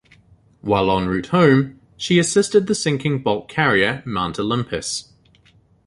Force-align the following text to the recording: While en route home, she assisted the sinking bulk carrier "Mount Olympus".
While 0.61 0.97
en 0.99 1.07
route 1.07 1.27
home, 1.27 1.79
she 1.95 2.17
assisted 2.17 2.65
the 2.65 2.73
sinking 2.73 3.21
bulk 3.21 3.47
carrier 3.47 4.01
"Mount 4.03 4.39
Olympus". 4.39 5.13